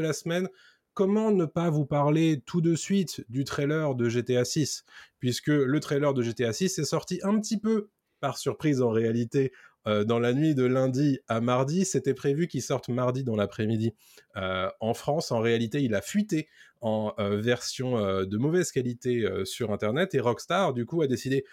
[0.00, 0.48] la semaine,
[0.94, 4.84] comment ne pas vous parler tout de suite du trailer de GTA 6
[5.18, 9.52] Puisque le trailer de GTA 6 est sorti un petit peu par surprise en réalité
[9.86, 11.84] euh, dans la nuit de lundi à mardi.
[11.84, 13.92] C'était prévu qu'il sorte mardi dans l'après-midi
[14.36, 15.30] euh, en France.
[15.32, 16.48] En réalité, il a fuité
[16.80, 21.44] en euh, version de mauvaise qualité sur Internet et Rockstar, du coup, a décidé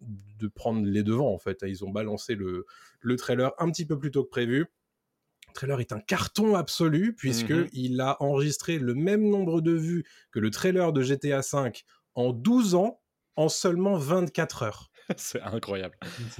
[0.00, 1.58] de prendre les devants en fait.
[1.66, 2.66] Ils ont balancé le,
[3.00, 4.66] le trailer un petit peu plus tôt que prévu
[5.52, 7.68] le trailer est un carton absolu puisque Mhm.
[7.72, 11.72] il a enregistré le même nombre de vues que le trailer de GTA V
[12.14, 13.00] en 12 ans
[13.36, 14.90] en seulement 24 heures.
[15.16, 15.96] C'est incroyable.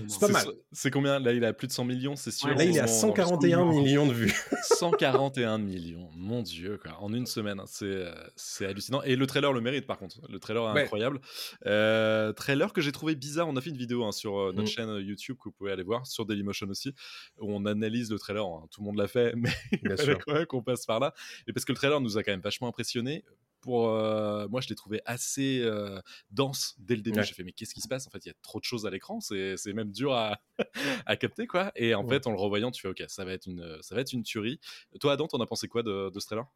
[0.08, 0.46] C'est pas mal.
[0.72, 1.18] C'est combien?
[1.18, 2.48] Là, il a plus de 100 millions, c'est sûr?
[2.48, 4.34] Ouais, Là, il est à en ce moment, dans le 141 millions de vues.
[4.62, 6.96] 141 millions, mon dieu, quoi.
[7.00, 9.02] en une semaine, hein, c'est euh, c'est hallucinant.
[9.02, 10.83] Et le trailer le mérite par contre, le trailer est Ouais.
[10.83, 11.20] incroyable.
[11.66, 14.62] Euh, trailer que j'ai trouvé bizarre, on a fait une vidéo hein, sur euh, notre
[14.62, 14.66] Mm.
[14.66, 16.94] chaîne YouTube que vous pouvez aller voir, sur Dailymotion aussi,
[17.40, 18.66] où on analyse le trailer, hein.
[18.70, 20.18] tout le monde l'a fait, mais Bien il fallait sûr.
[20.24, 21.12] quand même qu'on passe par là.
[21.46, 23.24] Et parce que le trailer nous a quand même vachement impressionné.
[23.62, 27.22] Pour euh, moi, je l'ai trouvé assez euh, dense dès le début.
[27.22, 27.24] Ouais.
[27.24, 28.06] J'ai fait mais qu'est-ce qui se passe?
[28.06, 29.20] En fait, il y a trop de choses à l'écran.
[29.20, 30.41] C'est c'est même dur à,
[31.06, 31.72] à capter quoi.
[31.77, 32.06] Et en Ouais.
[32.06, 34.24] fait, en le revoyant, tu fais ok, ça va être une ça va être une
[34.24, 34.60] tuerie.
[35.00, 36.46] Toi, Adam, t'en as pensé quoi de, de ce trailer?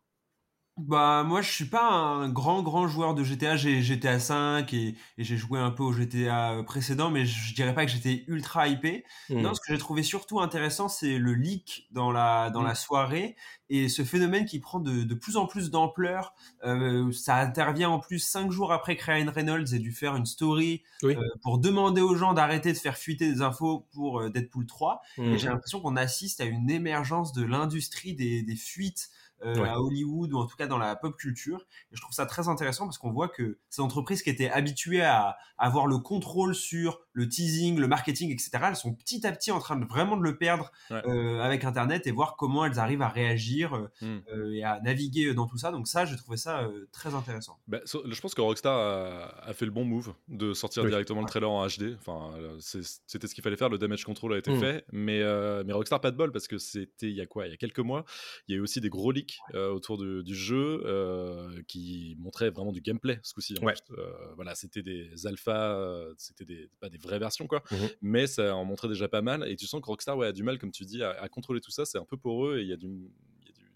[0.79, 4.95] Bah moi je suis pas un grand grand joueur de GTA, j'ai GTA 5 et,
[5.17, 8.69] et j'ai joué un peu au GTA précédent mais je dirais pas que j'étais ultra
[8.69, 9.03] hypé.
[9.41, 12.67] Non, ce que j'ai trouvé surtout intéressant c'est le leak dans la dans Mm.
[12.67, 13.37] la soirée
[13.71, 16.35] et ce phénomène qui prend de, de plus en plus d'ampleur.
[16.63, 20.27] Euh, ça intervient en plus cinq jours après que Ryan Reynolds ait dû faire une
[20.27, 21.17] story Oui.
[21.17, 25.01] euh, pour demander aux gens d'arrêter de faire fuiter des infos pour euh, Deadpool 3
[25.17, 25.33] Mm.
[25.33, 29.09] et j'ai l'impression qu'on assiste à une émergence de l'industrie des, des fuites
[29.45, 29.69] euh, Ouais.
[29.69, 31.67] à Hollywood ou en tout cas dans la pop culture.
[31.93, 35.03] Et je trouve ça très intéressant parce qu'on voit que ces entreprises qui étaient habituées
[35.03, 39.51] à avoir le contrôle sur le teasing, le marketing, etc., elles sont petit à petit
[39.51, 41.01] en train de vraiment de le perdre Ouais.
[41.07, 44.19] euh, avec Internet et voir comment elles arrivent à réagir euh, Mm.
[44.33, 45.71] euh, et à naviguer dans tout ça.
[45.71, 47.59] Donc ça, j'ai trouvé ça euh, très intéressant.
[47.69, 50.91] Bah, je pense que Rockstar a, a fait le bon move de sortir Oui.
[50.91, 51.97] directement le trailer en HD.
[51.99, 53.69] Enfin, c'était ce qu'il fallait faire.
[53.71, 54.61] Le damage control a été Mm.
[54.61, 57.47] fait, mais, euh, mais Rockstar pas de bol parce que c'était il y a quoi?
[57.47, 58.05] Il y a quelques mois.
[58.47, 62.17] Il y a eu aussi des gros leaks euh, autour du, du jeu euh, qui
[62.19, 63.55] montraient vraiment du gameplay ce coup-ci.
[63.61, 63.75] en Ouais.
[63.97, 65.77] Euh, voilà, c'était des alphas,
[66.19, 67.89] c'était des, pas des vraies versions quoi, Mhm.
[68.03, 69.49] mais ça en montrait déjà pas mal.
[69.49, 71.61] Et tu sens que Rockstar ouais, a du mal, comme tu dis, à, à contrôler
[71.61, 71.85] tout ça.
[71.85, 73.11] C'est un peu pour eux et il y a du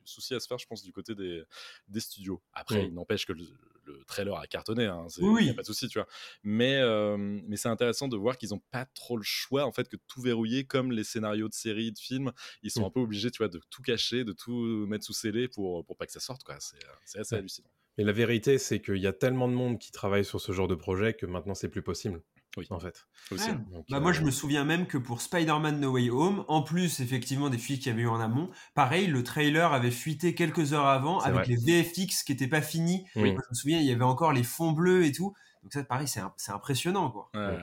[0.05, 1.45] souci à se faire, je pense, du côté des,
[1.89, 2.43] des studios.
[2.53, 2.89] Après, Mm.
[2.89, 3.45] il n'empêche que le,
[3.85, 6.09] le trailer a cartonné, hein, c'est- Oui, y a pas de souci, tu vois.
[6.43, 9.89] Mais, euh, mais c'est intéressant de voir qu'ils n'ont pas trop le choix, en fait,
[9.89, 12.85] que tout verrouiller, comme les scénarios de séries, de films, ils sont Mm.
[12.87, 15.97] un peu obligés, tu vois, de tout cacher, de tout mettre sous scellé pour, pour
[15.97, 16.57] pas que ça sorte, quoi.
[16.59, 17.39] C'est euh, c'est assez Ouais.
[17.41, 17.69] hallucinant.
[17.99, 20.69] Et la vérité, c'est qu'il y a tellement de monde qui travaille sur ce genre
[20.69, 22.23] de projet que maintenant, c'est plus possible.
[22.57, 22.67] Oui.
[22.71, 23.07] En fait.
[23.31, 23.49] Aussi.
[23.49, 23.57] Ouais.
[23.73, 26.63] Donc, Bah euh, moi je me souviens même que pour Spider-Man No Way Home, en
[26.63, 30.35] plus effectivement des fuites qu'il y avait eu en amont, pareil le trailer avait fuité
[30.35, 31.57] quelques heures avant avec vrai.
[31.65, 33.07] les VFX qui étaient pas finis.
[33.15, 33.33] Oui.
[33.33, 35.33] Moi, je me souviens il y avait encore les fonds bleus et tout.
[35.63, 37.31] Donc ça pareil c'est impressionnant quoi.
[37.35, 37.41] Ouais.
[37.41, 37.59] Ouais.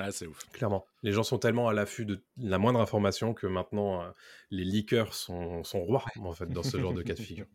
[0.00, 0.38] Ouais, c'est ouf.
[0.52, 0.84] Clairement.
[1.04, 4.08] Les gens sont tellement à l'affût de la moindre information que maintenant, euh,
[4.50, 7.46] les leakers sont, sont rois, en fait, dans ce genre de cas de figure.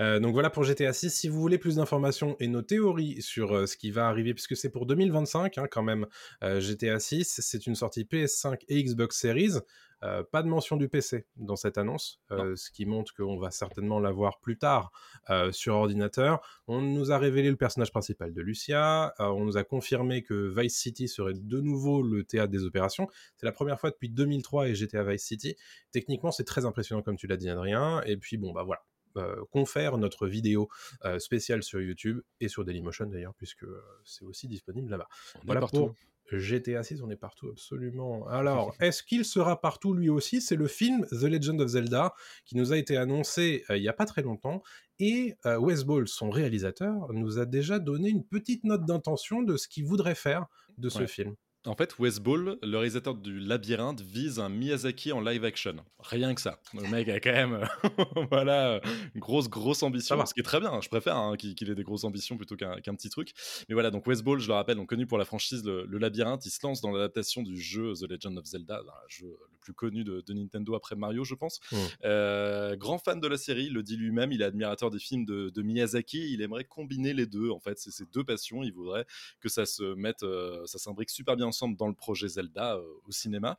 [0.00, 1.10] Euh, donc voilà pour GTA 6.
[1.10, 4.56] Si vous voulez plus d'informations et nos théories sur euh, ce qui va arriver, puisque
[4.56, 6.06] c'est pour 2025, hein, quand même,
[6.42, 9.60] GTA 6, c'est une sortie PS5 et Xbox Series.
[10.04, 13.50] Euh, pas de mention du PC dans cette annonce, euh, ce qui montre qu'on va
[13.50, 14.92] certainement l'avoir plus tard
[15.30, 16.42] euh, sur ordinateur.
[16.66, 20.76] On nous a révélé le personnage principal de Lucia, on nous a confirmé que Vice
[20.76, 22.83] City serait de nouveau le théâtre des opérations.
[22.88, 25.56] C'est la première fois depuis 2003 et GTA Vice City.
[25.92, 28.02] Techniquement, c'est très impressionnant comme tu l'as dit Adrien.
[28.06, 28.82] Et puis bon, bah voilà.
[29.16, 30.68] Euh, confère notre vidéo
[31.04, 35.06] euh, spéciale sur YouTube et sur Dailymotion d'ailleurs, puisque euh, c'est aussi disponible là-bas.
[35.44, 35.86] Voilà partout.
[35.86, 35.94] pour
[36.32, 38.26] GTA 6, on est partout absolument.
[38.28, 40.40] Alors, est-ce qu'il sera partout lui aussi?
[40.40, 42.12] C'est le film The Legend of Zelda
[42.44, 44.64] qui nous a été annoncé il y a pas très longtemps
[44.98, 49.68] et Wes Ball, son réalisateur, nous a déjà donné une petite note d'intention de ce
[49.68, 50.46] qu'il voudrait faire
[50.78, 51.06] de ce Ouais.
[51.06, 51.36] film.
[51.66, 55.76] En fait, Wes Ball, le réalisateur du Labyrinthe, vise un Miyazaki en live action.
[55.98, 56.60] Rien que ça.
[56.74, 58.80] Le mec a quand même, euh, voilà, euh,
[59.14, 60.26] une grosse, grosse ambition.
[60.26, 60.82] Ce qui est très bien.
[60.82, 63.32] Je préfère hein, qu'il ait des grosses ambitions plutôt qu'un petit truc.
[63.68, 65.98] Mais voilà, donc Wes Ball, je le rappelle, donc connu pour la franchise Le, le
[65.98, 69.56] Labyrinthe, il se lance dans l'adaptation du jeu The Legend of Zelda, un jeu le
[69.62, 71.60] plus connus de, Nintendo après Mario, je pense.
[71.72, 72.76] Mmh.
[72.76, 76.34] grand fan de la série, le dit lui-même, il est admirateur des films de, Miyazaki.
[76.34, 77.48] Il aimerait combiner les deux.
[77.50, 78.62] En fait, c'est ces deux passions.
[78.62, 79.06] Il voudrait
[79.40, 80.24] que ça se mette,
[80.66, 83.56] ça s'imbrique super bien dans le projet Zelda au cinéma.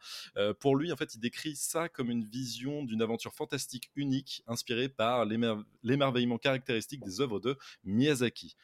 [0.59, 4.89] pour lui, en fait, il décrit ça comme une vision d'une aventure fantastique unique, inspirée
[4.89, 8.56] par l'émerveillement caractéristique des œuvres de Miyazaki.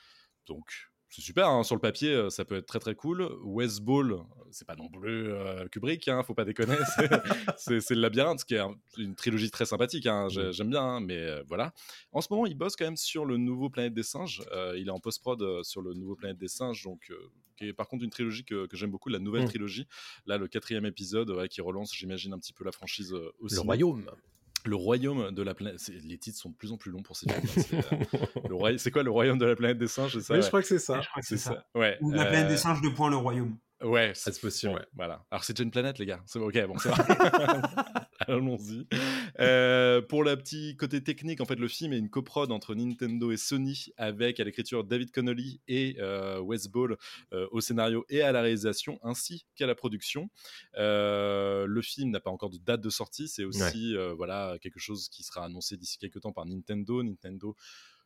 [0.47, 3.23] Donc, c'est super, hein, sur le papier, euh, ça peut être très très cool.
[3.43, 4.15] West Ball,
[4.49, 6.77] c'est pas non plus euh, Kubrick, hein, faut pas déconner.
[7.57, 8.61] c'est le labyrinthe, qui est
[8.97, 11.73] une trilogie très sympathique, hein, j'aime bien, mais euh, voilà.
[12.13, 14.41] En ce moment, il bosse quand même sur le nouveau Planète des Singes.
[14.77, 17.11] il est en post-prod sur le nouveau Planète des Singes, donc
[17.57, 19.49] qui est par contre une trilogie que, j'aime beaucoup, la nouvelle mmh.
[19.49, 19.87] trilogie.
[20.27, 23.55] Là, le quatrième épisode, qui relance, j'imagine, un petit peu la franchise aussi.
[23.55, 24.09] Le royaume
[24.65, 25.79] le royaume de la planète.
[26.03, 27.81] Les titres sont de plus en plus longs pour ces films.
[27.91, 28.75] Hein.
[28.77, 30.79] C'est quoi le royaume de la planète des singes ça, Oui, je crois que c'est
[30.79, 31.01] ça.
[31.21, 31.65] C'est ça.
[31.75, 31.97] Ouais.
[32.01, 33.57] Ou la planète des euh, singes de point le royaume.
[33.83, 34.73] Ouais, c'est possible.
[34.73, 34.85] Ouais.
[34.95, 35.25] Voilà.
[35.31, 36.21] Alors c'est déjà une planète, les gars.
[36.25, 36.89] C'est ok, bon, c'est
[38.31, 38.87] Allons-y.
[39.39, 43.31] Euh, pour la petite côté technique, en fait, le film est une coprode entre Nintendo
[43.31, 46.95] et Sony, avec à l'écriture David Connolly et euh, Wes Ball
[47.33, 50.29] euh, au scénario et à la réalisation, ainsi qu'à la production.
[50.75, 53.27] le film n'a pas encore de date de sortie.
[53.27, 57.03] C'est aussi voilà quelque chose qui sera annoncé d'ici quelques temps par Nintendo.
[57.03, 57.55] Nintendo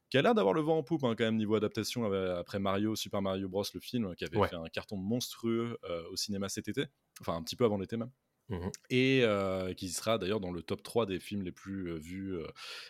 [0.10, 2.96] qui a l'air d'avoir le vent en poupe hein, quand même niveau adaptation après Mario,
[2.96, 6.68] Super Mario Bros, le film, qui avait fait un carton monstrueux euh, au cinéma cet
[6.68, 6.86] été,
[7.22, 8.12] enfin un petit peu avant l'été même.
[8.50, 11.98] Mmh et euh, qui sera d'ailleurs dans le top 3 des films les plus euh,
[11.98, 12.38] vus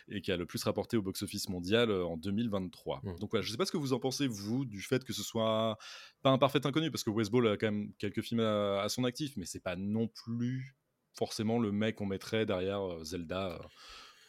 [0.08, 3.00] et qui a le plus rapporté au box-office mondial en 2023.
[3.02, 3.18] Mmh.
[3.18, 5.22] Donc voilà, je sais pas ce que vous en pensez, vous, du fait que ce
[5.22, 5.78] soit
[6.22, 8.88] pas un parfait inconnu, parce que West Ball a quand même quelques films à, à
[8.90, 10.76] son actif, mais c'est pas non plus
[11.14, 13.58] forcément le mec qu'on mettrait derrière Zelda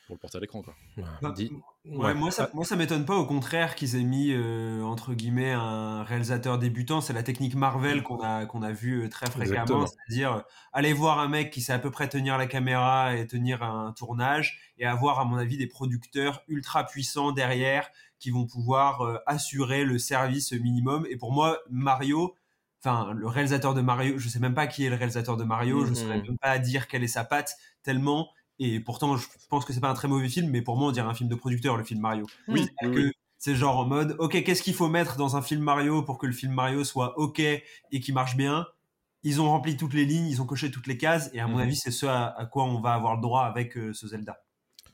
[0.08, 0.62] pour le porter à l'écran.
[0.62, 0.74] Quoi.
[1.22, 1.36] Bah,
[1.86, 5.52] ouais, moi, ça, moi, ça m'étonne pas, au contraire, qu'ils aient mis, euh, entre guillemets,
[5.52, 7.02] un réalisateur débutant.
[7.02, 9.86] C'est la technique Marvel qu'on a, qu'on a vu euh, très fréquemment.
[9.86, 13.28] C'est-à-dire, euh, aller voir un mec qui sait à peu près tenir la caméra et
[13.28, 17.90] tenir un tournage, et avoir, à mon avis, des producteurs ultra puissants derrière
[18.20, 21.06] qui vont pouvoir assurer le service minimum.
[21.10, 22.34] Et pour moi, Mario,
[22.82, 25.86] enfin, le réalisateur de Mario, je sais même pas qui est le réalisateur de Mario,
[25.86, 26.28] je ne saurais mm-hmm.
[26.28, 29.90] même pas dire quelle est sa patte, tellement et pourtant, je pense que c'est pas
[29.90, 32.00] un très mauvais film, mais pour moi, on dirait un film de producteur, le film
[32.00, 32.26] Mario.
[32.48, 32.68] Oui.
[33.40, 36.26] C'est genre en mode, ok, qu'est-ce qu'il faut mettre dans un film Mario pour que
[36.26, 38.66] le film Mario soit ok et qui marche bien?
[39.22, 41.56] Ils ont rempli toutes les lignes, ils ont coché toutes les cases, et à mon
[41.58, 41.62] mhm.
[41.62, 44.42] avis, c'est ce à, quoi on va avoir le droit avec euh, ce Zelda.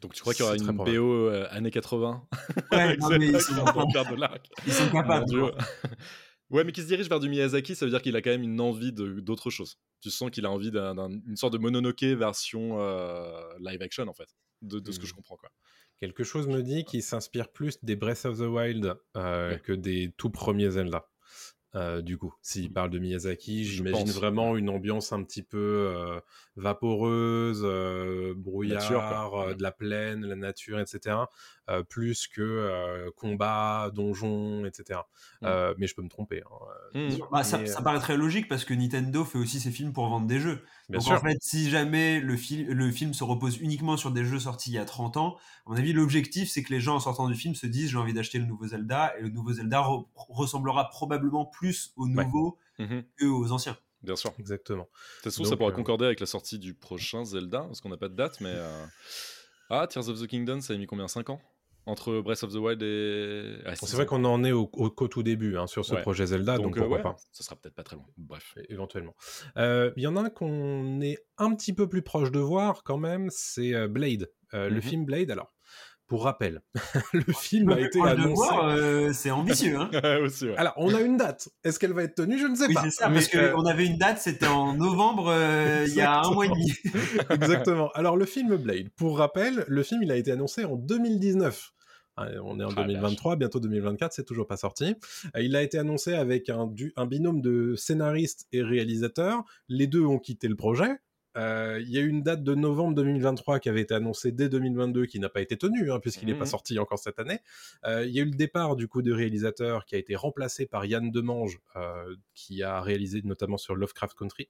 [0.02, 2.26] Donc tu crois qu'il y aura une BO euh, années 80
[2.74, 3.54] Ouais, non, mais ils, sont,
[4.66, 5.26] ils sont capables.
[6.54, 8.44] Ouais, mais qui se dirige vers du Miyazaki, ça veut dire qu'il a quand même
[8.44, 9.80] une envie d'autre chose.
[10.02, 14.30] Tu sens qu'il a envie d'une sorte de Mononoke version euh, live action, en fait,
[14.62, 15.16] de, ce que je mmh.
[15.16, 15.38] comprends.
[15.38, 15.50] Quoi.
[15.98, 20.14] Quelque chose me dit qu'il s'inspire plus des Breath of the Wild euh, que des
[20.16, 21.10] tout premiers Zelda.
[21.76, 25.94] Euh, du coup, s'il parle de Miyazaki, j'imagine vraiment une ambiance un petit peu
[26.56, 27.64] vaporeuse,
[28.36, 31.26] brouillard, de la plaine, la nature, etc.
[31.70, 35.00] Euh, plus que euh, combat, donjon, etc.
[35.42, 35.46] Mmh.
[35.46, 36.42] Euh, mais je peux me tromper.
[36.42, 37.20] Hein, mmh.
[37.32, 40.42] bah, ça, paraît très logique parce que Nintendo fait aussi ses films pour vendre des
[40.42, 40.62] jeux.
[40.90, 42.36] Donc en fait, si jamais le,
[42.68, 45.70] le film se repose uniquement sur des jeux sortis il y a 30 ans, à
[45.70, 48.14] mon avis, l'objectif c'est que les gens en sortant du film se disent j'ai envie
[48.14, 49.86] d'acheter le nouveau Zelda et le nouveau Zelda
[50.16, 51.63] ressemblera probablement plus
[51.96, 53.78] au nouveau mmh que aux anciens.
[54.02, 54.34] Bien sûr.
[54.38, 54.84] Exactement.
[54.84, 57.98] De toute façon, ça pourra concorder avec la sortie du prochain Zelda, parce qu'on n'a
[57.98, 58.56] pas de date, mais.
[59.70, 61.42] Ah, Tears of the Kingdom, ça a mis combien 5 ans?
[61.86, 63.58] Entre Breath of the Wild et.
[63.76, 67.00] c'est vrai qu'on en est au, tout début hein, sur ce projet Zelda, donc, pourquoi
[67.00, 67.16] pas.
[67.32, 68.06] Ça sera peut-être pas très long.
[68.18, 68.56] Bref.
[68.70, 69.16] éventuellement.
[69.58, 72.84] Euh, il y en a un qu'on est un petit peu plus proche de voir
[72.84, 74.32] quand même, c'est euh, Blade.
[74.54, 74.82] Euh, le mhm.
[74.82, 75.53] film Blade, alors.
[76.14, 76.62] Pour rappel,
[77.14, 79.14] le film a été annoncé.
[79.14, 79.80] c'est ambitieux.
[79.80, 79.90] Hein
[80.58, 81.50] Alors, on a une date.
[81.64, 82.38] Est-ce qu'elle va être tenue?
[82.38, 82.84] Je ne sais oui, pas.
[82.84, 85.34] c'est ça, parce qu'on avait une date, c'était en novembre,
[85.88, 86.72] il y a un mois et demi.
[87.32, 87.90] Exactement.
[87.96, 91.72] Alors, le film Blade, pour rappel, le film, il a été annoncé en 2019.
[92.16, 94.94] Ah, on est en 2023, bientôt 2024, c'est toujours pas sorti.
[95.36, 99.44] Euh, il a été annoncé avec un, un binôme de scénaristes et réalisateurs.
[99.68, 100.92] Les deux ont quitté le projet.
[101.38, 104.50] Euh, il y a eu une date de novembre 2023 qui avait été annoncée dès
[104.50, 107.40] 2022 qui n'a pas été tenue hein, puisqu'il n'est pas mmh sorti encore cette année.
[107.86, 110.66] Euh, il y a eu le départ du coup de réalisateur qui a été remplacé
[110.66, 111.60] par Yann Demange
[112.34, 114.50] qui a réalisé notamment sur Lovecraft Country.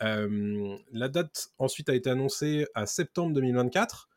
[0.00, 4.08] la date ensuite a été annoncée à septembre 2024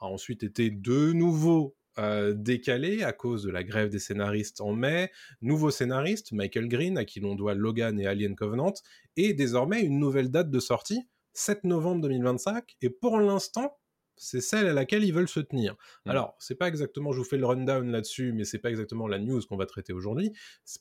[0.00, 4.72] a ensuite été de nouveau euh, décalé à cause de la grève des scénaristes en
[4.72, 5.10] mai,
[5.42, 8.72] nouveau scénariste, Michael Green, à qui l'on doit Logan et Alien Covenant,
[9.16, 13.78] et désormais une nouvelle date de sortie, 7 novembre 2025, et pour l'instant,
[14.16, 15.76] c'est celle à laquelle ils veulent se tenir.
[16.04, 16.10] Mmh.
[16.10, 19.18] Alors, c'est pas exactement, je vous fais le rundown là-dessus, mais c'est pas exactement la
[19.18, 20.32] news qu'on va traiter aujourd'hui.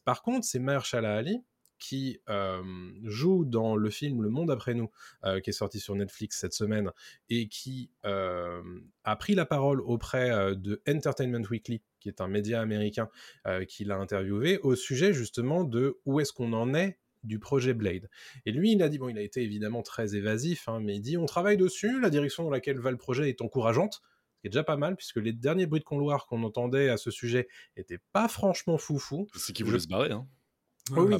[0.03, 1.41] Par contre, c'est Mahershala Ali
[1.77, 2.19] qui
[3.05, 4.91] joue dans le film Le Monde après nous,
[5.41, 6.91] qui est sorti sur Netflix cette semaine,
[7.29, 13.09] et qui a pris la parole auprès de Entertainment Weekly, qui est un média américain
[13.69, 18.09] qui l'a interviewé, au sujet justement de où est-ce qu'on en est du projet Blade.
[18.45, 21.01] Et lui, il a dit, bon, il a été évidemment très évasif, hein, mais il
[21.01, 24.01] dit, on travaille dessus, la direction dans laquelle va le projet est encourageante,
[24.35, 26.97] ce qui est déjà pas mal, puisque les derniers bruits de couloir qu'on entendait à
[26.97, 27.47] ce sujet
[27.77, 29.27] n'étaient pas franchement foufou.
[29.35, 30.27] C'est qu'il voulait se barrer, hein.
[30.91, 31.15] Oui,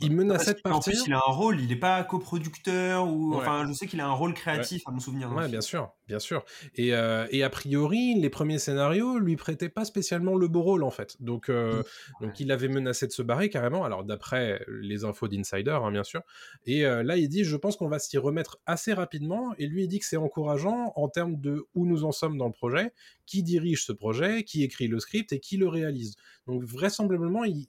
[0.00, 0.76] il, menaçait de partir.
[0.76, 3.34] En plus, il a un rôle, il n'est pas coproducteur ou.
[3.34, 5.32] Enfin, je sais qu'il a un rôle créatif, à mon souvenir.
[5.32, 6.44] Ouais, bien sûr, bien sûr.
[6.74, 10.82] Et, euh, et, a priori, les premiers scénarios lui prêtaient pas spécialement le beau rôle,
[10.82, 11.16] en fait.
[11.20, 11.82] Donc, euh,
[12.20, 13.84] donc il avait menacé de se barrer carrément.
[13.84, 16.22] Alors, d'après les infos d'Insider, hein, bien sûr.
[16.66, 19.54] Et euh, là, il dit Je pense qu'on va s'y remettre assez rapidement.
[19.58, 22.46] Et lui, il dit que c'est encourageant en termes de où nous en sommes dans
[22.46, 22.92] le projet,
[23.26, 26.16] qui dirige ce projet, qui écrit le script et qui le réalise.
[26.46, 27.68] Donc, vraisemblablement, il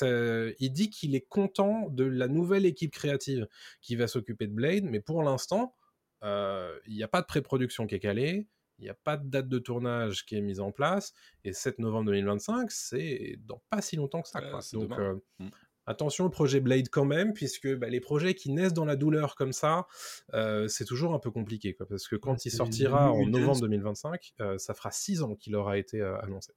[0.00, 3.48] il dit qu'il est content de la nouvelle équipe créative
[3.80, 5.74] qui va s'occuper de Blade, mais pour l'instant,
[6.22, 9.28] euh, il n'y a pas de pré-production qui est calée, il n'y a pas de
[9.28, 11.14] date de tournage qui est mise en place,
[11.44, 14.40] et 7 novembre 2025, c'est dans pas si longtemps que ça.
[14.72, 15.48] Donc, euh, mmh.
[15.86, 19.34] attention au projet Blade quand même, puisque bah, les projets qui naissent dans la douleur
[19.34, 19.86] comme ça,
[20.34, 24.74] euh, c'est toujours un peu compliqué, parce que quand il sortira en novembre 2025, ça
[24.74, 26.52] fera 6 ans qu'il aura été annoncé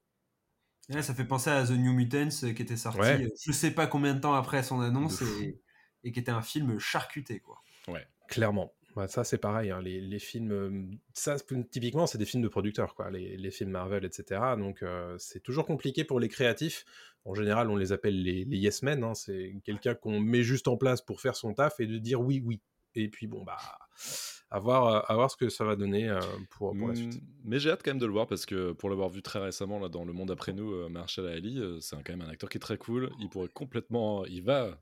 [1.01, 3.71] ça fait penser à The New Mutants euh, qui était sorti je euh, je sais
[3.71, 7.39] pas combien de temps après son annonce et, qui était un film charcuté.
[7.39, 7.61] Quoi.
[7.87, 8.73] Ouais, clairement.
[8.95, 9.69] Bah, ça, c'est pareil.
[9.69, 11.37] Hein, les, films, euh, ça,
[11.71, 13.11] typiquement, c'est des films de producteurs, quoi.
[13.11, 14.41] Les, films Marvel, etc.
[14.57, 14.83] Donc,
[15.17, 16.85] c'est toujours compliqué pour les créatifs.
[17.25, 19.03] En général, on les appelle les, yes men.
[19.03, 19.13] Hein.
[19.13, 22.41] C'est quelqu'un qu'on met juste en place pour faire son taf et de dire oui,
[22.43, 22.61] oui.
[22.95, 23.57] Et puis, bon, bah
[24.51, 26.19] à voir, à voir ce que ça va donner euh,
[26.51, 27.15] pour, la suite.
[27.15, 29.39] Mmh, mais j'ai hâte quand même de le voir parce que pour l'avoir vu très
[29.39, 32.49] récemment dans Le Monde après nous, euh, Marshall Ali, euh, c'est quand même un acteur
[32.49, 33.11] qui est très cool.
[33.19, 34.25] Il pourrait complètement.
[34.25, 34.79] Il va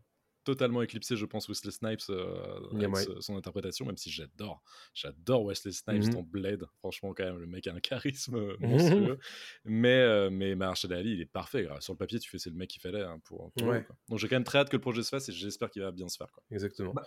[0.48, 4.64] totalement éclipsé, je pense, Wesley Snipes euh, son interprétation, même si j'adore,
[4.94, 6.66] j'adore Wesley Snipes mmh dans Blade.
[6.80, 9.20] Franchement, quand même, le mec a un charisme euh, monstrueux.
[9.66, 11.68] mais, euh, mais Marshall Ali, il est parfait.
[11.82, 13.52] Sur le papier, tu fais, c'est le mec qu'il fallait hein, pour.
[13.58, 15.92] Donc j'ai quand même très hâte que le projet se fasse et j'espère qu'il va
[15.92, 16.32] bien se faire.
[16.32, 16.42] Quoi.
[16.50, 16.94] Exactement.
[16.94, 17.04] Bah,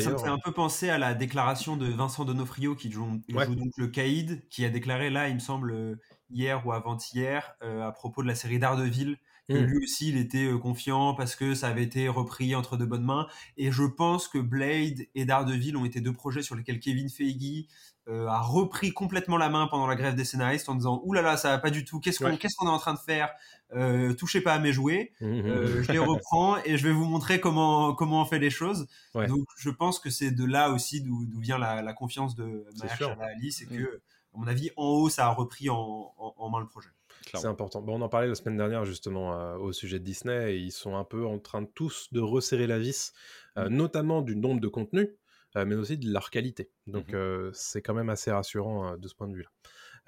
[0.00, 3.54] ça me fait un peu penser à la déclaration de Vincent Donofrio qui joue, joue
[3.54, 5.98] donc le Caïd, qui a déclaré là, il me semble,
[6.30, 9.16] hier ou avant-hier, à propos de la série d'Ardeville
[9.52, 9.66] que mmh.
[9.66, 13.04] lui aussi il était euh, confiant parce que ça avait été repris entre de bonnes
[13.04, 13.26] mains.
[13.56, 17.66] Et je pense que Blade et Daredevil ont été deux projets sur lesquels Kevin Feige
[18.08, 21.22] euh, a repris complètement la main pendant la grève des scénaristes en disant Ouh là
[21.22, 23.30] là, ça va pas du tout, qu'est-ce qu'on est en train de faire?
[23.74, 25.82] Euh, Touchez pas à mes jouets, mmh, mmh.
[25.82, 28.86] je les reprends et je vais vous montrer comment, comment on fait les choses.
[29.14, 33.52] Donc je pense que c'est de là aussi d'où vient la, confiance de Mahershala Ali,
[33.52, 34.00] c'est que,
[34.34, 36.88] à mon avis, en haut, ça a repris en, en main le projet.
[37.34, 37.82] C'est important.
[37.82, 40.72] Bon, on en parlait la semaine dernière justement euh, au sujet de Disney et ils
[40.72, 43.12] sont un peu en train de tous de resserrer la vis,
[43.58, 43.74] euh, mmh.
[43.74, 45.08] notamment du nombre de contenus,
[45.56, 46.70] euh, mais aussi de leur qualité.
[46.86, 49.50] Donc mmh c'est quand même assez rassurant de ce point de vue-là.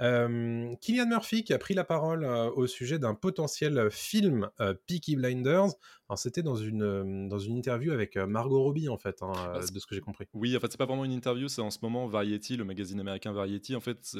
[0.01, 4.75] Euh, Killian Murphy qui a pris la parole euh, au sujet d'un potentiel film euh,
[4.87, 5.75] Peaky Blinders.
[6.09, 9.79] Alors c'était dans une dans une interview avec Margot Robbie en fait, hein, bah, de
[9.79, 10.27] ce que j'ai compris.
[10.35, 13.01] Oui, en fait c'est pas vraiment une interview, c'est en ce moment Variety, le magazine
[13.01, 14.17] américain Variety, en fait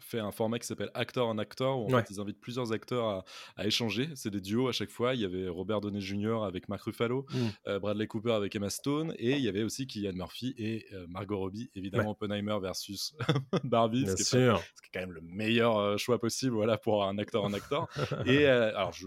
[0.00, 3.24] fait un format qui s'appelle Actor en Actor où en fait, ils invitent plusieurs acteurs
[3.56, 4.08] à, échanger.
[4.14, 5.14] C'est des duos à chaque fois.
[5.14, 6.44] Il y avait Robert Downey Jr.
[6.44, 7.78] avec Mark Ruffalo, mm.
[7.78, 11.70] Bradley Cooper avec Emma Stone et il y avait aussi Killian Murphy et Margot Robbie,
[11.74, 13.14] évidemment Oppenheimer versus
[13.64, 17.04] Barbie, ce qui, ce qui est quand même le meilleur euh, choix possible voilà pour
[17.04, 17.88] un acteur en acteur
[18.26, 19.06] et euh, alors je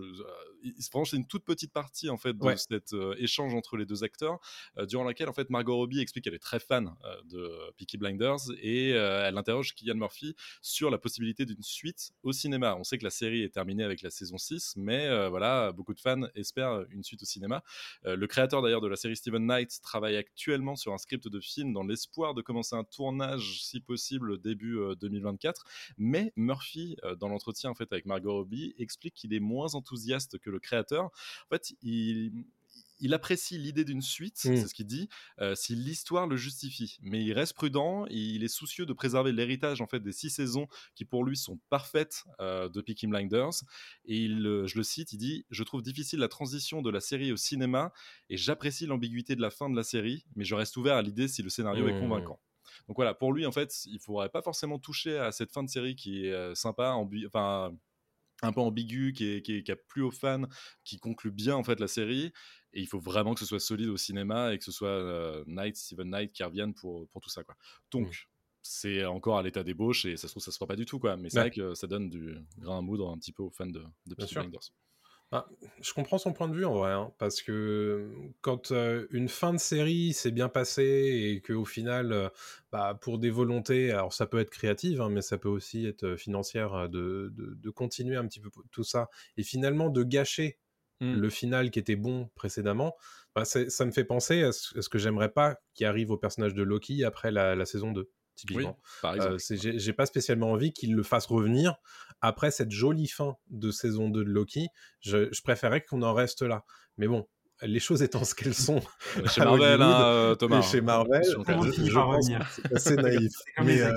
[0.89, 4.03] franchement c'est une toute petite partie en fait de cet euh, échange entre les deux
[4.03, 4.39] acteurs
[4.87, 6.93] durant laquelle en fait Margot Robbie explique qu'elle est très fan
[7.25, 12.75] de Peaky Blinders et elle interroge Killian Murphy sur la possibilité d'une suite au cinéma.
[12.77, 15.99] On sait que la série est terminée avec la saison 6 mais voilà beaucoup de
[15.99, 17.63] fans espèrent une suite au cinéma.
[18.03, 21.73] Le créateur d'ailleurs de la série Steven Knight travaille actuellement sur un script de film
[21.73, 25.65] dans l'espoir de commencer un tournage si possible début 2024
[25.97, 30.39] mais Murphy, euh, dans l'entretien en fait avec Margot Robbie, explique qu'il est moins enthousiaste
[30.39, 31.05] que le créateur.
[31.05, 32.45] En fait, il,
[33.13, 34.67] apprécie l'idée d'une suite, c'est mmh.
[34.67, 36.99] ce qu'il dit, euh, si l'histoire le justifie.
[37.01, 40.67] Mais il reste prudent, il est soucieux de préserver l'héritage en fait des six saisons
[40.93, 43.63] qui pour lui sont parfaites euh, de Peaky Blinders.
[44.05, 47.37] Et je le cite, il dit Je trouve difficile la transition de la série au
[47.37, 47.91] cinéma
[48.29, 51.27] et j'apprécie l'ambiguïté de la fin de la série, mais je reste ouvert à l'idée
[51.27, 51.99] si le scénario est mmh.
[51.99, 52.39] convaincant.
[52.87, 55.69] Donc voilà, pour lui, en fait, il faudrait pas forcément toucher à cette fin de
[55.69, 56.95] série qui est euh, sympa,
[57.27, 57.73] enfin
[58.41, 60.43] un peu ambigu, qui, est, qui, a plu aux fans,
[60.83, 62.31] qui conclut bien en fait la série.
[62.73, 65.43] Et il faut vraiment que ce soit solide au cinéma et que ce soit euh,
[65.45, 67.43] Knight, Steven Knight qui revienne pour, pour tout ça.
[67.43, 67.55] Quoi.
[67.91, 68.27] Donc, mmh.
[68.61, 70.99] c'est encore à l'état d'ébauche et ça se trouve, ça se fera pas du tout.
[70.99, 71.17] Quoi.
[71.17, 73.65] Mais c'est vrai que ça donne du grain à moudre un petit peu aux fans
[73.65, 74.71] de, de Blinders.
[75.33, 75.47] Ah,
[75.81, 78.11] je comprends son point de vue en vrai, hein, parce que
[78.41, 82.27] quand euh, une fin de série s'est bien passée et qu'au final, euh,
[82.69, 86.17] bah, pour des volontés, alors ça peut être créative, hein, mais ça peut aussi être
[86.17, 90.59] financière, de, de, de, continuer un petit peu tout ça, et finalement de gâcher
[90.99, 91.13] mmh.
[91.13, 92.97] le final qui était bon précédemment,
[93.33, 96.17] bah, ça me fait penser à ce, à ce que j'aimerais pas qui arrive au
[96.17, 98.11] personnage de Loki après la, la saison 2
[98.41, 98.79] typiquement.
[99.03, 101.75] Euh, j'ai pas spécialement envie qu'il le fasse revenir
[102.21, 104.67] après cette jolie fin de saison 2 de Loki.
[104.99, 106.65] Je, je préférais qu'on en reste là.
[106.97, 107.27] Mais bon,
[107.61, 108.81] les choses étant ce qu'elles sont
[109.27, 110.61] chez Marvel, hein, euh, Thomas.
[110.61, 113.31] Chez Marvel, je, c'est assez naïf.
[113.63, 113.93] mais, euh,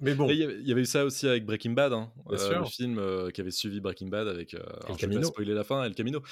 [0.00, 0.28] mais bon.
[0.28, 3.00] Il y avait eu ça aussi avec Breaking Bad, hein, le film
[3.32, 4.54] qui avait suivi Breaking Bad avec.
[4.54, 5.20] El Camino.
[5.20, 6.22] Je vais spoiler la fin, El Camino,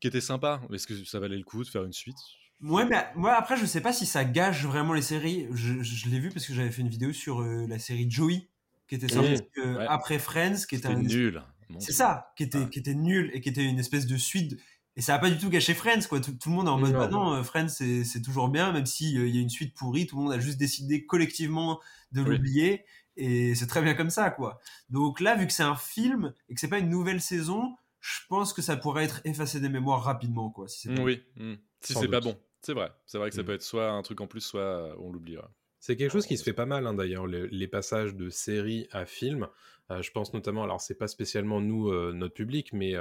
[0.00, 0.60] qui était sympa.
[0.72, 2.18] Est-ce que ça valait le coup de faire une suite?
[2.62, 5.48] Ouais, mais moi après, je sais pas si ça gâche vraiment les séries.
[5.52, 8.48] Je, je l'ai vu parce que j'avais fait une vidéo sur euh, la série Joey,
[8.86, 11.42] qui était sortie euh, après Friends, qui était, nul.
[11.78, 14.60] C'est ça, qui était, qui était nul et qui était une espèce de suite.
[14.94, 16.20] Et ça a pas du tout gâché Friends, quoi.
[16.20, 18.86] Tout, le monde est en mode, non, bah non, euh, Friends, c'est toujours bien, même
[18.86, 21.80] s'il il y a une suite pourrie, tout le monde a juste décidé collectivement
[22.12, 22.84] de l'oublier.
[23.16, 24.60] Et c'est très bien comme ça, quoi.
[24.88, 28.20] Donc là, vu que c'est un film et que c'est pas une nouvelle saison, je
[28.28, 30.68] pense que ça pourrait être effacé des mémoires rapidement, quoi.
[30.68, 31.54] Si oui, hmm.
[31.80, 32.36] si c'est pas bon.
[32.62, 33.46] C'est vrai, c'est vrai que ça mm.
[33.46, 35.50] peut être soit un truc en plus, soit euh, on l'oubliera.
[35.80, 39.04] C'est quelque chose qui se fait pas mal hein, d'ailleurs, les, passages de série à
[39.04, 39.48] film.
[39.90, 42.94] Euh, je pense notamment, alors c'est pas spécialement nous, euh, notre public, mais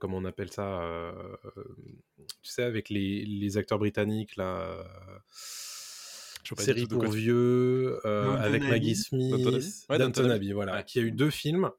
[0.00, 0.82] comment on appelle ça
[2.42, 4.84] Tu sais, avec les, acteurs britanniques, là.
[6.58, 11.70] Série pour vieux, avec Maggie Smith, Danton Abbey, voilà, qui a eu deux films.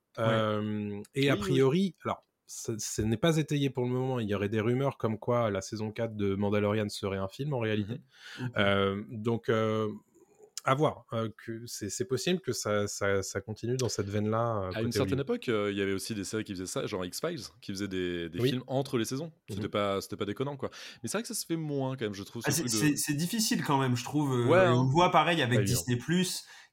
[1.16, 4.20] et a priori, alors ce n'est pas étayé pour le moment.
[4.20, 7.54] Il y aurait des rumeurs comme quoi la saison 4 de Mandalorian serait un film
[7.54, 8.02] en réalité.
[8.40, 9.90] Mmh euh, donc, euh,
[10.68, 11.06] à voir.
[11.14, 11.30] Euh,
[11.66, 14.70] c'est possible que ça, ça, continue dans cette veine-là.
[14.76, 17.46] à une certaine époque, il y avait aussi des séries qui faisaient ça, genre X-Files,
[17.62, 19.28] qui faisaient des, films entre les saisons.
[19.50, 20.70] Mmh c'était pas, pas déconnant, quoi.
[21.02, 22.44] Mais c'est vrai que ça se fait moins quand même, je trouve.
[22.46, 24.48] Ah, c'est difficile quand même, je trouve.
[24.48, 24.90] Ouais, On hein.
[24.92, 25.98] voit pareil avec Disney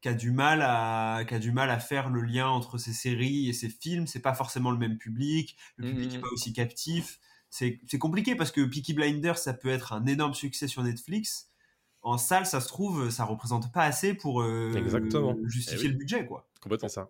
[0.00, 2.92] qui a du mal à qui a du mal à faire le lien entre ces
[2.92, 4.06] séries et ces films.
[4.06, 5.56] C'est pas forcément le même public.
[5.76, 6.34] Le public n'est mmh, mmh, pas mmh.
[6.34, 7.20] aussi captif.
[7.48, 11.53] C'est compliqué parce que Peaky Blinders, ça peut être un énorme succès sur Netflix.
[12.04, 14.70] En salle, ça se trouve, ça représente pas assez pour euh,
[15.46, 16.46] justifier eh le budget, quoi.
[16.60, 17.08] Complètement ça.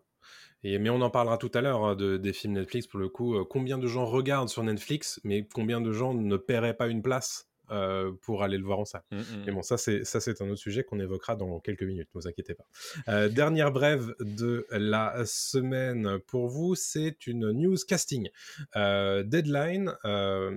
[0.62, 3.08] Et, mais on en parlera tout à l'heure hein, de, des films Netflix pour le
[3.08, 3.34] coup.
[3.34, 7.02] Euh, combien de gens regardent sur Netflix, mais combien de gens ne paieraient pas une
[7.02, 7.50] place?
[7.70, 9.02] Euh, pour aller le voir en salle.
[9.10, 9.42] Mmh, mmh.
[9.46, 12.08] Mais bon, ça c'est ça c'est un autre sujet qu'on évoquera dans quelques minutes.
[12.14, 12.66] Ne vous inquiétez pas.
[13.08, 18.28] Euh, dernière brève de la semaine pour vous, c'est une news casting.
[18.76, 19.94] Euh, Deadline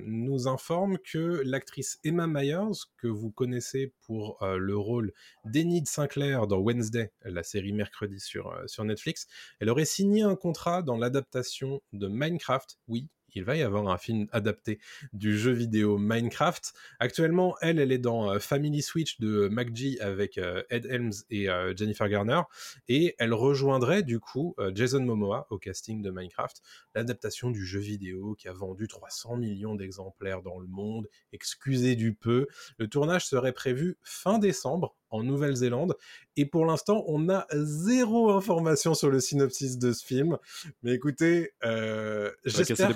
[0.05, 5.13] nous informe que l'actrice Emma Myers, que vous connaissez pour le rôle
[5.45, 9.27] d'Enid Sinclair dans Wednesday, la série mercredi sur sur Netflix,
[9.59, 12.77] elle aurait signé un contrat dans l'adaptation de Minecraft.
[12.87, 14.79] Oui, il va y avoir un film adapté
[15.13, 16.73] du jeu vidéo Minecraft.
[16.99, 21.49] Actuellement, elle, elle est dans euh, Family Switch de MacG avec euh, Ed Helms et
[21.49, 22.41] euh, Jennifer Garner.
[22.87, 26.61] Et elle rejoindrait du coup Jason Momoa au casting de Minecraft,
[26.95, 31.07] l'adaptation du jeu vidéo qui a vendu 300 millions d'exemplaires dans le monde.
[31.31, 32.47] Excusez du peu.
[32.77, 35.95] Le tournage serait prévu fin décembre en Nouvelle-Zélande.
[36.35, 40.37] Et pour l'instant, on a zéro information sur le synopsis de ce film.
[40.83, 42.93] Mais écoutez, euh, j'espère.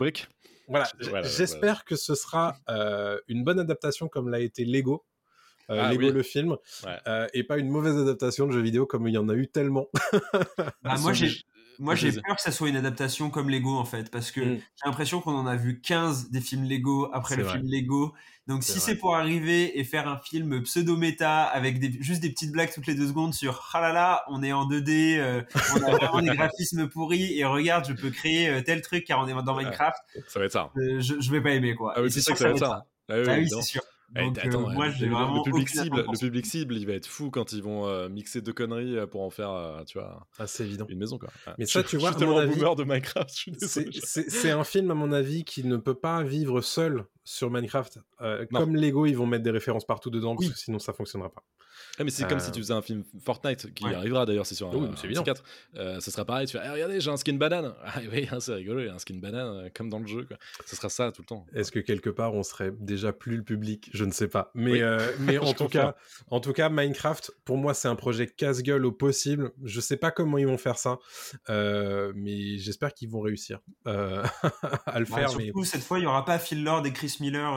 [0.67, 0.89] Voilà,
[1.23, 5.05] j'espère que ce sera euh, une bonne adaptation comme l'a été Lego.
[5.69, 6.57] Euh, ah Lego le film
[7.07, 9.47] euh, et pas une mauvaise adaptation de jeu vidéo comme il y en a eu
[9.47, 9.87] tellement.
[10.81, 11.29] bah, moi j'ai
[11.79, 14.57] moi, j'ai peur que ça soit une adaptation comme Lego, en fait, parce que mm.
[14.57, 18.13] j'ai l'impression qu'on en a vu 15 des films Lego après le film Lego.
[18.47, 22.51] Donc, si c'est pour arriver et faire un film pseudo-méta avec des, juste des petites
[22.51, 25.41] blagues toutes les deux secondes sur ah là là, on est en 2D, euh,
[25.75, 29.19] on a vraiment des graphismes pourris et regarde, je peux créer euh, tel truc car
[29.19, 29.97] on est dans Minecraft.
[30.27, 30.71] Ça va être ça.
[30.77, 31.93] Euh, je, je vais pas aimer, quoi.
[31.95, 32.85] Ah oui, c'est sûr que ça va être ça.
[33.09, 33.81] Ah oui, ah c'est sûr.
[34.15, 37.53] Attends, euh, moi, le, le, public cible, le public cible, il va être fou quand
[37.53, 40.85] ils vont euh, mixer deux conneries euh, pour en faire, tu vois, ah, c'est évident.
[40.89, 41.29] une maison quoi.
[41.57, 43.49] Mais ça, tu vois, je suis tellement boomer de Minecraft.
[44.01, 47.99] C'est un film à mon avis qui ne peut pas vivre seul sur Minecraft.
[48.51, 51.43] comme Lego, ils vont mettre des références partout dedans parce que sinon ça fonctionnera pas.
[51.99, 54.69] Ah, mais c'est comme si tu faisais un film Fortnite qui arrivera d'ailleurs, c'est sur
[54.69, 55.43] un, oui, un 4.
[55.75, 57.73] Euh, ce sera pareil, tu fais regardez, j'ai un skin banane.
[57.93, 60.23] Ah oui, hein, c'est rigolo, il y a un skin banane comme dans le jeu.
[60.23, 60.37] Quoi.
[60.65, 61.45] Ce sera ça tout le temps.
[61.53, 64.49] Est-ce que quelque part on serait déjà plus le public Je ne sais pas.
[64.55, 64.81] Mais,
[65.19, 65.95] mais en, tout cas,
[66.31, 69.51] en tout cas, Minecraft, pour moi, c'est un projet casse-gueule au possible.
[69.63, 70.97] Je sais pas comment ils vont faire ça,
[71.47, 75.29] mais j'espère qu'ils vont réussir à le faire.
[75.29, 77.53] Surtout, cette fois, il n'y aura pas Phil Lord et Chris Miller.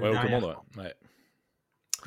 [0.00, 0.94] ouais, aux commandes, ouais.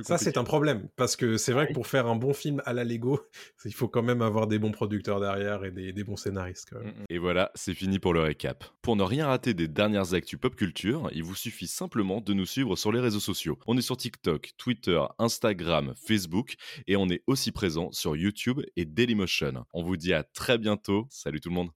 [0.03, 2.73] Ça, c'est un problème, parce que c'est vrai que pour faire un bon film à
[2.73, 3.19] la Lego,
[3.65, 6.69] il faut quand même avoir des bons producteurs derrière et des, bons scénaristes.
[6.71, 6.93] Quand même.
[6.93, 7.05] Mm, mm.
[7.09, 8.63] Et voilà, c'est fini pour le récap.
[8.81, 12.45] Pour ne rien rater des dernières actus pop culture, il vous suffit simplement de nous
[12.45, 13.57] suivre sur les réseaux sociaux.
[13.67, 16.55] On est sur TikTok, Twitter, Instagram, Facebook,
[16.87, 19.65] et on est aussi présent sur YouTube et Dailymotion.
[19.73, 21.07] On vous dit à très bientôt.
[21.09, 21.69] Salut tout le monde.